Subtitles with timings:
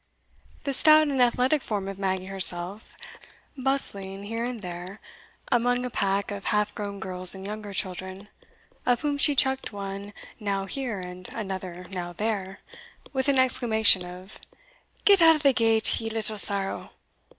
[0.63, 2.95] The stout and athletic form of Maggie herself,
[3.55, 4.99] bustling here and there
[5.51, 8.27] among a pack of half grown girls and younger children,
[8.83, 12.61] of whom she chucked one now here and another now there,
[13.13, 14.39] with an exclamation of
[15.05, 16.89] "Get out o' the gate, ye little sorrow!"